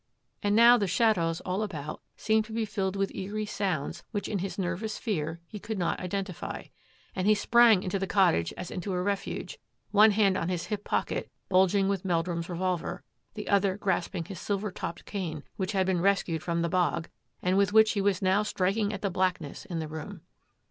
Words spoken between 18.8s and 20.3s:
at the blackness in the room.